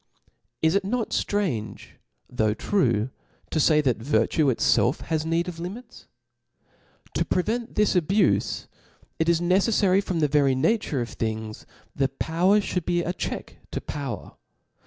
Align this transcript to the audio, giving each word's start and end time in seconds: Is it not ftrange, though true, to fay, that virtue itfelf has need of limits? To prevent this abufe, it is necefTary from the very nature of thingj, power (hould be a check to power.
Is 0.63 0.73
it 0.73 0.83
not 0.83 1.11
ftrange, 1.11 1.89
though 2.27 2.55
true, 2.55 3.11
to 3.51 3.59
fay, 3.59 3.81
that 3.81 3.97
virtue 3.97 4.47
itfelf 4.47 5.01
has 5.01 5.27
need 5.27 5.47
of 5.47 5.59
limits? 5.59 6.07
To 7.13 7.23
prevent 7.23 7.75
this 7.75 7.93
abufe, 7.93 8.65
it 9.19 9.29
is 9.29 9.39
necefTary 9.39 10.03
from 10.03 10.19
the 10.19 10.27
very 10.27 10.55
nature 10.55 11.01
of 11.01 11.15
thingj, 11.15 11.65
power 12.17 12.59
(hould 12.59 12.83
be 12.83 13.03
a 13.03 13.13
check 13.13 13.57
to 13.69 13.79
power. 13.79 14.31